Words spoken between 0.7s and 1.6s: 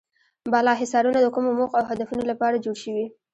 حصارونه د کومو